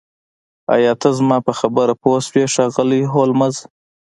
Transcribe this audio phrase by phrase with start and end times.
[0.75, 3.55] ایا ته زما په خبره پوه شوې ښاغلی هولمز